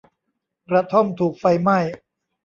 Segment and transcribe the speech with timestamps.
[0.69, 1.79] กระท่อมถูกไฟไหม้